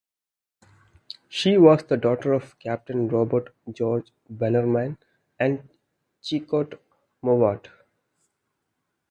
She 1.29 1.59
was 1.59 1.83
the 1.83 1.95
daughter 1.95 2.33
of 2.33 2.57
Captain 2.57 3.07
Robert 3.07 3.53
George 3.71 4.11
Bannerman 4.31 4.97
and 5.39 5.69
Chicot 6.23 6.81
Mowat. 7.21 7.67